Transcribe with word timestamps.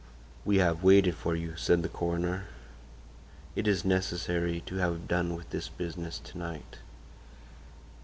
"We 0.43 0.57
have 0.57 0.81
waited 0.81 1.13
for 1.13 1.35
you," 1.35 1.55
said 1.55 1.83
the 1.83 1.87
coroner. 1.87 2.45
"It 3.55 3.67
is 3.67 3.85
necessary 3.85 4.61
to 4.61 4.77
have 4.77 5.07
done 5.07 5.35
with 5.35 5.51
this 5.51 5.69
business 5.69 6.17
to 6.25 6.39
night." 6.39 6.79